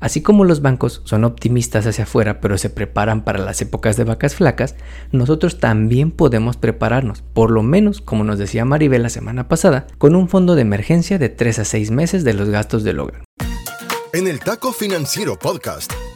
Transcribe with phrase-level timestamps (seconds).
[0.00, 4.04] Así como los bancos son optimistas hacia afuera pero se preparan para las épocas de
[4.04, 4.74] vacas flacas,
[5.12, 10.16] nosotros también podemos prepararnos, por lo menos como nos decía Maribel la semana pasada, con
[10.16, 13.24] un fondo de emergencia de 3 a 6 meses de los gastos del hogar.
[14.12, 15.92] En el Taco Financiero Podcast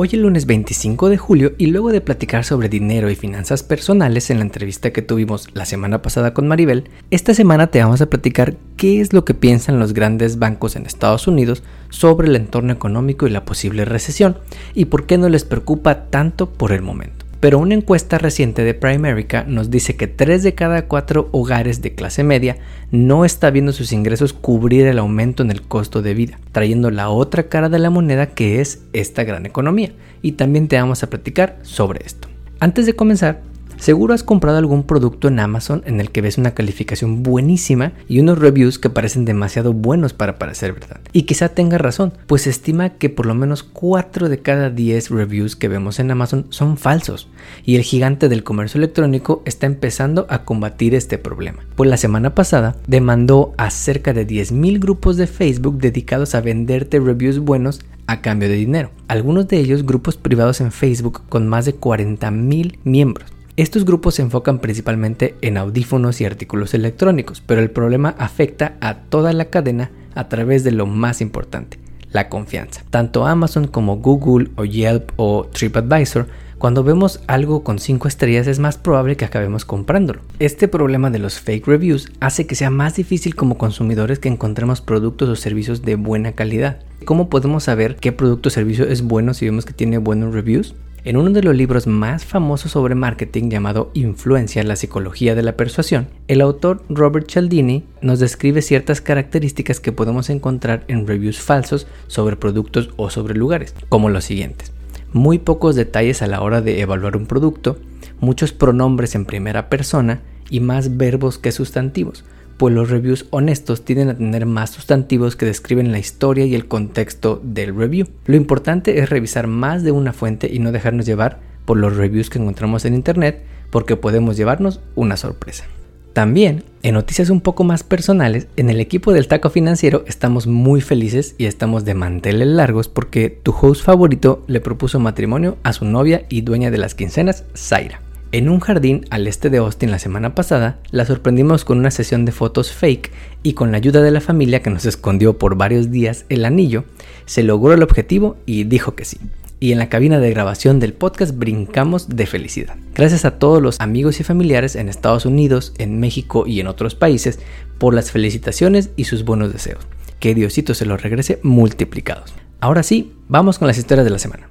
[0.00, 4.30] Hoy es lunes 25 de julio y luego de platicar sobre dinero y finanzas personales
[4.30, 8.08] en la entrevista que tuvimos la semana pasada con Maribel, esta semana te vamos a
[8.08, 12.72] platicar qué es lo que piensan los grandes bancos en Estados Unidos sobre el entorno
[12.72, 14.38] económico y la posible recesión
[14.72, 17.27] y por qué no les preocupa tanto por el momento.
[17.40, 21.94] Pero una encuesta reciente de Primerica nos dice que 3 de cada 4 hogares de
[21.94, 22.56] clase media
[22.90, 27.10] no está viendo sus ingresos cubrir el aumento en el costo de vida, trayendo la
[27.10, 29.92] otra cara de la moneda que es esta gran economía.
[30.20, 32.26] Y también te vamos a platicar sobre esto.
[32.58, 33.40] Antes de comenzar,
[33.78, 38.18] Seguro has comprado algún producto en Amazon en el que ves una calificación buenísima y
[38.18, 41.00] unos reviews que parecen demasiado buenos para parecer verdad.
[41.12, 45.10] Y quizá tenga razón, pues se estima que por lo menos 4 de cada 10
[45.10, 47.28] reviews que vemos en Amazon son falsos.
[47.64, 51.64] Y el gigante del comercio electrónico está empezando a combatir este problema.
[51.76, 56.98] Pues la semana pasada demandó a cerca de 10.000 grupos de Facebook dedicados a venderte
[56.98, 58.90] reviews buenos a cambio de dinero.
[59.06, 63.37] Algunos de ellos grupos privados en Facebook con más de 40.000 miembros.
[63.58, 68.98] Estos grupos se enfocan principalmente en audífonos y artículos electrónicos, pero el problema afecta a
[68.98, 71.80] toda la cadena a través de lo más importante,
[72.12, 72.84] la confianza.
[72.90, 78.60] Tanto Amazon como Google o Yelp o TripAdvisor cuando vemos algo con 5 estrellas es
[78.60, 80.20] más probable que acabemos comprándolo.
[80.38, 84.80] Este problema de los fake reviews hace que sea más difícil como consumidores que encontremos
[84.80, 86.78] productos o servicios de buena calidad.
[87.04, 90.76] ¿Cómo podemos saber qué producto o servicio es bueno si vemos que tiene buenos reviews?
[91.08, 95.56] En uno de los libros más famosos sobre marketing llamado Influencia, la psicología de la
[95.56, 101.86] persuasión, el autor Robert Cialdini nos describe ciertas características que podemos encontrar en reviews falsos
[102.08, 104.70] sobre productos o sobre lugares, como los siguientes.
[105.14, 107.78] Muy pocos detalles a la hora de evaluar un producto,
[108.20, 110.20] muchos pronombres en primera persona
[110.50, 112.22] y más verbos que sustantivos,
[112.58, 116.66] pues los reviews honestos tienden a tener más sustantivos que describen la historia y el
[116.66, 118.08] contexto del review.
[118.26, 122.28] Lo importante es revisar más de una fuente y no dejarnos llevar por los reviews
[122.28, 125.64] que encontramos en internet porque podemos llevarnos una sorpresa.
[126.12, 130.80] También, en noticias un poco más personales, en el equipo del Taco Financiero estamos muy
[130.80, 135.84] felices y estamos de manteles largos porque tu host favorito le propuso matrimonio a su
[135.84, 138.07] novia y dueña de las quincenas, Zaira.
[138.30, 142.26] En un jardín al este de Austin la semana pasada, la sorprendimos con una sesión
[142.26, 143.10] de fotos fake
[143.42, 146.84] y con la ayuda de la familia que nos escondió por varios días el anillo,
[147.24, 149.18] se logró el objetivo y dijo que sí.
[149.60, 152.76] Y en la cabina de grabación del podcast brincamos de felicidad.
[152.94, 156.94] Gracias a todos los amigos y familiares en Estados Unidos, en México y en otros
[156.94, 157.40] países
[157.78, 159.86] por las felicitaciones y sus buenos deseos.
[160.20, 162.34] Que Diosito se los regrese multiplicados.
[162.60, 164.50] Ahora sí, vamos con las historias de la semana.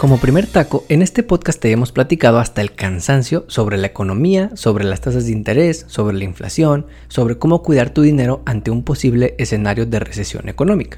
[0.00, 4.50] Como primer taco, en este podcast te hemos platicado hasta el cansancio sobre la economía,
[4.54, 8.82] sobre las tasas de interés, sobre la inflación, sobre cómo cuidar tu dinero ante un
[8.82, 10.96] posible escenario de recesión económica.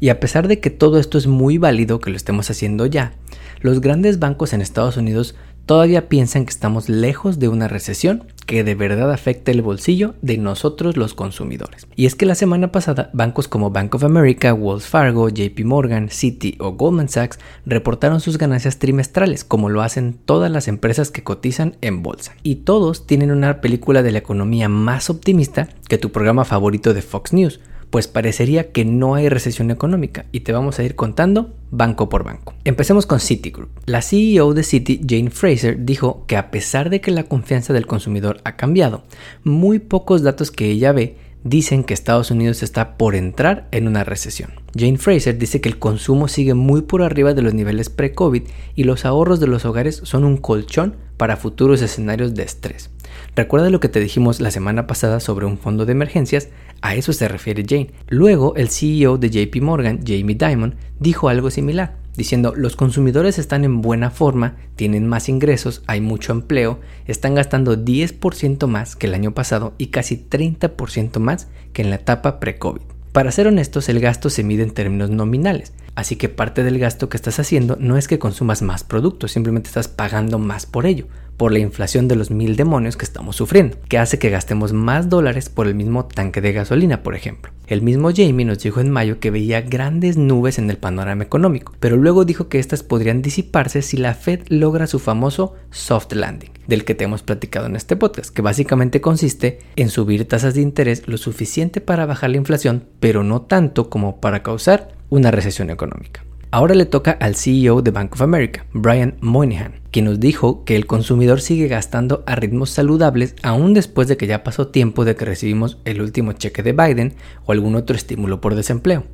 [0.00, 3.14] Y a pesar de que todo esto es muy válido que lo estemos haciendo ya,
[3.62, 5.34] los grandes bancos en Estados Unidos
[5.66, 10.36] todavía piensan que estamos lejos de una recesión que de verdad afecte el bolsillo de
[10.36, 11.86] nosotros los consumidores.
[11.96, 16.08] Y es que la semana pasada bancos como Bank of America, Wells Fargo, JP Morgan,
[16.10, 21.22] Citi o Goldman Sachs reportaron sus ganancias trimestrales como lo hacen todas las empresas que
[21.22, 22.34] cotizan en bolsa.
[22.42, 27.02] Y todos tienen una película de la economía más optimista que tu programa favorito de
[27.02, 27.60] Fox News
[27.92, 32.24] pues parecería que no hay recesión económica y te vamos a ir contando banco por
[32.24, 32.54] banco.
[32.64, 33.68] Empecemos con Citigroup.
[33.84, 37.86] La CEO de Citi, Jane Fraser, dijo que a pesar de que la confianza del
[37.86, 39.04] consumidor ha cambiado,
[39.44, 44.04] muy pocos datos que ella ve dicen que Estados Unidos está por entrar en una
[44.04, 44.52] recesión.
[44.74, 48.84] Jane Fraser dice que el consumo sigue muy por arriba de los niveles pre-COVID y
[48.84, 52.90] los ahorros de los hogares son un colchón para futuros escenarios de estrés.
[53.34, 56.48] Recuerda lo que te dijimos la semana pasada sobre un fondo de emergencias,
[56.82, 57.92] a eso se refiere Jane.
[58.08, 63.64] Luego, el CEO de JP Morgan, Jamie Dimon, dijo algo similar, diciendo, los consumidores están
[63.64, 69.14] en buena forma, tienen más ingresos, hay mucho empleo, están gastando 10% más que el
[69.14, 72.82] año pasado y casi 30% más que en la etapa pre-COVID.
[73.12, 77.08] Para ser honestos, el gasto se mide en términos nominales, así que parte del gasto
[77.08, 81.06] que estás haciendo no es que consumas más productos, simplemente estás pagando más por ello
[81.36, 85.08] por la inflación de los mil demonios que estamos sufriendo, que hace que gastemos más
[85.08, 87.52] dólares por el mismo tanque de gasolina, por ejemplo.
[87.66, 91.74] El mismo Jamie nos dijo en mayo que veía grandes nubes en el panorama económico,
[91.80, 96.50] pero luego dijo que estas podrían disiparse si la Fed logra su famoso soft landing,
[96.66, 100.60] del que te hemos platicado en este podcast, que básicamente consiste en subir tasas de
[100.60, 105.70] interés lo suficiente para bajar la inflación, pero no tanto como para causar una recesión
[105.70, 106.24] económica.
[106.54, 110.76] Ahora le toca al CEO de Bank of America, Brian Moynihan, quien nos dijo que
[110.76, 115.16] el consumidor sigue gastando a ritmos saludables aún después de que ya pasó tiempo de
[115.16, 117.14] que recibimos el último cheque de Biden
[117.46, 119.04] o algún otro estímulo por desempleo.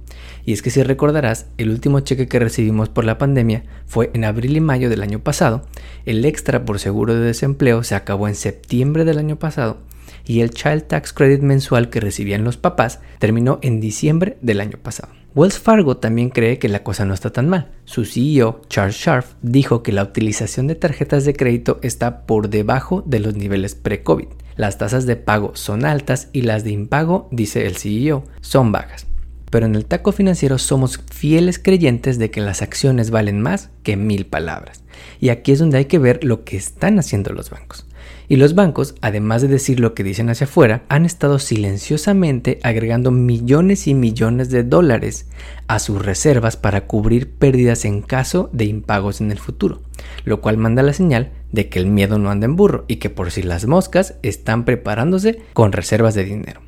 [0.44, 4.24] Y es que si recordarás, el último cheque que recibimos por la pandemia fue en
[4.24, 5.64] abril y mayo del año pasado,
[6.06, 9.78] el extra por seguro de desempleo se acabó en septiembre del año pasado
[10.28, 14.78] y el Child Tax Credit mensual que recibían los papás terminó en diciembre del año
[14.80, 15.12] pasado.
[15.34, 17.70] Wells Fargo también cree que la cosa no está tan mal.
[17.84, 23.02] Su CEO, Charles Scharf, dijo que la utilización de tarjetas de crédito está por debajo
[23.06, 24.26] de los niveles pre-COVID.
[24.56, 29.06] Las tasas de pago son altas y las de impago, dice el CEO, son bajas.
[29.50, 33.96] Pero en el taco financiero somos fieles creyentes de que las acciones valen más que
[33.96, 34.82] mil palabras.
[35.20, 37.86] Y aquí es donde hay que ver lo que están haciendo los bancos.
[38.30, 43.10] Y los bancos, además de decir lo que dicen hacia afuera, han estado silenciosamente agregando
[43.10, 45.30] millones y millones de dólares
[45.66, 49.80] a sus reservas para cubrir pérdidas en caso de impagos en el futuro,
[50.24, 53.08] lo cual manda la señal de que el miedo no anda en burro y que
[53.08, 56.67] por si las moscas están preparándose con reservas de dinero.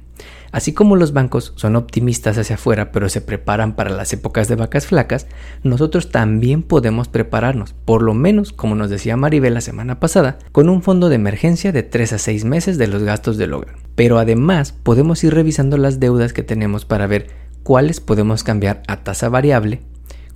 [0.53, 4.57] Así como los bancos son optimistas hacia afuera pero se preparan para las épocas de
[4.57, 5.27] vacas flacas,
[5.63, 10.69] nosotros también podemos prepararnos, por lo menos como nos decía Maribel la semana pasada, con
[10.69, 13.77] un fondo de emergencia de 3 a 6 meses de los gastos del hogar.
[13.95, 17.29] Pero además podemos ir revisando las deudas que tenemos para ver
[17.63, 19.81] cuáles podemos cambiar a tasa variable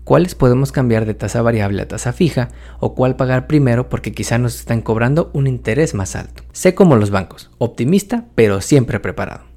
[0.04, 4.38] cuáles podemos cambiar de tasa variable a tasa fija o cuál pagar primero porque quizá
[4.38, 6.42] nos están cobrando un interés más alto.
[6.52, 9.53] Sé como los bancos, optimista pero siempre preparado.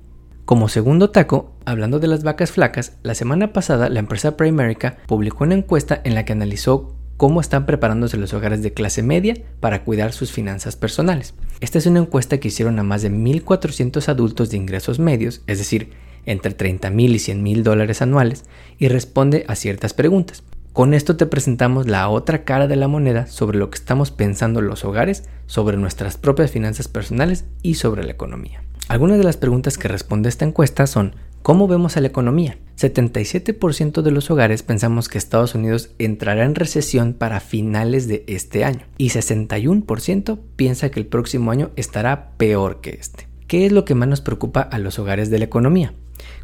[0.48, 5.44] Como segundo taco, hablando de las vacas flacas, la semana pasada la empresa Primerica publicó
[5.44, 9.84] una encuesta en la que analizó cómo están preparándose los hogares de clase media para
[9.84, 11.34] cuidar sus finanzas personales.
[11.60, 15.58] Esta es una encuesta que hicieron a más de 1.400 adultos de ingresos medios, es
[15.58, 15.92] decir,
[16.26, 18.46] entre 30 mil y 100 mil dólares anuales,
[18.78, 20.44] y responde a ciertas preguntas.
[20.72, 24.62] Con esto te presentamos la otra cara de la moneda sobre lo que estamos pensando
[24.62, 28.62] en los hogares, sobre nuestras propias finanzas personales y sobre la economía.
[28.88, 32.58] Algunas de las preguntas que responde esta encuesta son ¿Cómo vemos a la economía?
[32.78, 38.66] 77% de los hogares pensamos que Estados Unidos entrará en recesión para finales de este
[38.66, 43.28] año y 61% piensa que el próximo año estará peor que este.
[43.48, 45.94] ¿Qué es lo que más nos preocupa a los hogares de la economía?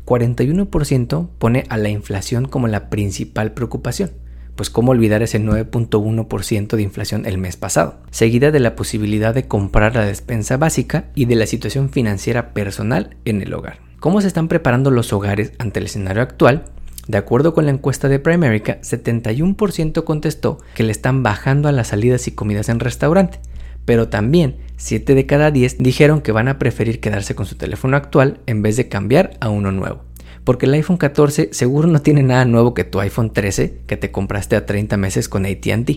[0.06, 4.12] 41% pone a la inflación como la principal preocupación
[4.56, 9.48] pues cómo olvidar ese 9.1% de inflación el mes pasado, seguida de la posibilidad de
[9.48, 13.80] comprar la despensa básica y de la situación financiera personal en el hogar.
[14.00, 16.66] ¿Cómo se están preparando los hogares ante el escenario actual?
[17.08, 21.88] De acuerdo con la encuesta de Primerica, 71% contestó que le están bajando a las
[21.88, 23.40] salidas y comidas en restaurante,
[23.86, 27.98] pero también 7 de cada 10 dijeron que van a preferir quedarse con su teléfono
[27.98, 30.04] actual en vez de cambiar a uno nuevo
[30.44, 34.12] porque el iPhone 14 seguro no tiene nada nuevo que tu iPhone 13 que te
[34.12, 35.92] compraste a 30 meses con ATT.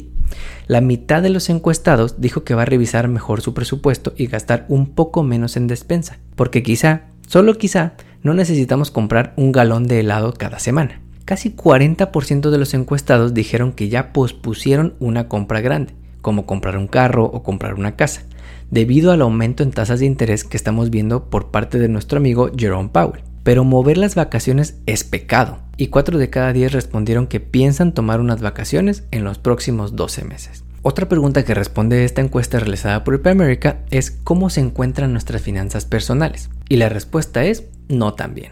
[0.66, 4.66] La mitad de los encuestados dijo que va a revisar mejor su presupuesto y gastar
[4.68, 10.00] un poco menos en despensa, porque quizá, solo quizá, no necesitamos comprar un galón de
[10.00, 11.00] helado cada semana.
[11.24, 16.86] Casi 40% de los encuestados dijeron que ya pospusieron una compra grande, como comprar un
[16.86, 18.22] carro o comprar una casa,
[18.70, 22.50] debido al aumento en tasas de interés que estamos viendo por parte de nuestro amigo
[22.56, 25.60] Jerome Powell pero mover las vacaciones es pecado.
[25.76, 30.24] Y 4 de cada 10 respondieron que piensan tomar unas vacaciones en los próximos 12
[30.24, 30.64] meses.
[30.82, 35.84] Otra pregunta que responde esta encuesta realizada por America es cómo se encuentran nuestras finanzas
[35.84, 36.50] personales.
[36.68, 38.50] Y la respuesta es no tan bien.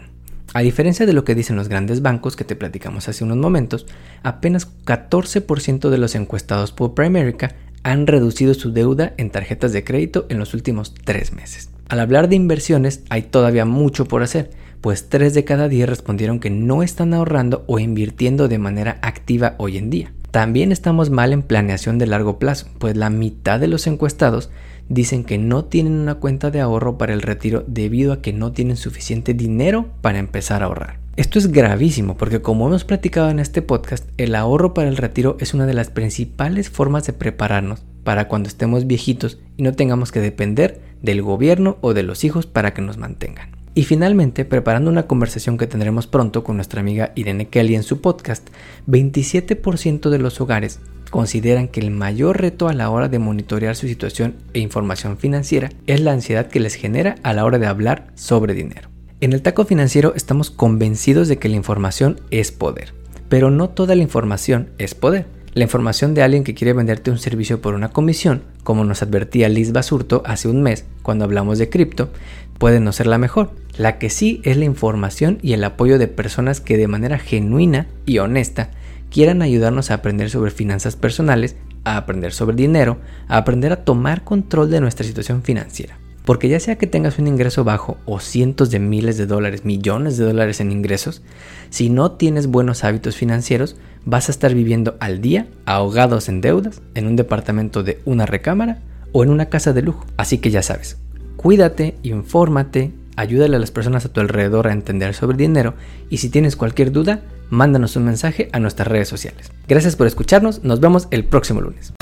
[0.53, 3.87] A diferencia de lo que dicen los grandes bancos que te platicamos hace unos momentos,
[4.23, 10.25] apenas 14% de los encuestados por Primerica han reducido su deuda en tarjetas de crédito
[10.29, 11.69] en los últimos 3 meses.
[11.89, 14.51] Al hablar de inversiones hay todavía mucho por hacer,
[14.85, 19.55] pues 3 de cada 10 respondieron que no están ahorrando o invirtiendo de manera activa
[19.57, 20.13] hoy en día.
[20.29, 24.51] También estamos mal en planeación de largo plazo, pues la mitad de los encuestados
[24.87, 28.51] dicen que no tienen una cuenta de ahorro para el retiro debido a que no
[28.51, 30.99] tienen suficiente dinero para empezar a ahorrar.
[31.15, 35.35] Esto es gravísimo porque como hemos platicado en este podcast, el ahorro para el retiro
[35.39, 40.11] es una de las principales formas de prepararnos para cuando estemos viejitos y no tengamos
[40.11, 43.54] que depender del gobierno o de los hijos para que nos mantengan.
[43.77, 47.99] Y finalmente, preparando una conversación que tendremos pronto con nuestra amiga Irene Kelly en su
[47.99, 48.47] podcast,
[48.87, 50.79] 27% de los hogares
[51.11, 55.69] consideran que el mayor reto a la hora de monitorear su situación e información financiera
[55.87, 58.89] es la ansiedad que les genera a la hora de hablar sobre dinero.
[59.19, 62.93] En el taco financiero estamos convencidos de que la información es poder,
[63.27, 65.25] pero no toda la información es poder.
[65.53, 69.47] La información de alguien que quiere venderte un servicio por una comisión, como nos advertía
[69.47, 72.09] Liz Basurto hace un mes cuando hablamos de cripto,
[72.57, 73.51] puede no ser la mejor.
[73.77, 77.87] La que sí es la información y el apoyo de personas que de manera genuina
[78.05, 78.71] y honesta
[79.09, 82.97] quieran ayudarnos a aprender sobre finanzas personales, a aprender sobre dinero,
[83.27, 85.97] a aprender a tomar control de nuestra situación financiera.
[86.25, 90.17] Porque ya sea que tengas un ingreso bajo o cientos de miles de dólares, millones
[90.17, 91.21] de dólares en ingresos,
[91.69, 96.81] si no tienes buenos hábitos financieros, vas a estar viviendo al día ahogados en deudas,
[96.95, 98.79] en un departamento de una recámara
[99.11, 100.05] o en una casa de lujo.
[100.17, 100.97] Así que ya sabes,
[101.37, 105.75] cuídate, infórmate, ayúdale a las personas a tu alrededor a entender sobre dinero
[106.09, 109.51] y si tienes cualquier duda, mándanos un mensaje a nuestras redes sociales.
[109.67, 111.93] Gracias por escucharnos, nos vemos el próximo lunes.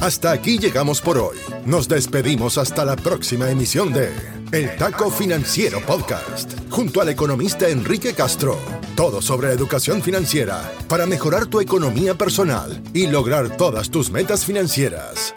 [0.00, 1.36] Hasta aquí llegamos por hoy.
[1.64, 4.10] Nos despedimos hasta la próxima emisión de
[4.50, 8.58] El Taco Financiero Podcast, junto al economista Enrique Castro.
[8.96, 15.36] Todo sobre educación financiera para mejorar tu economía personal y lograr todas tus metas financieras.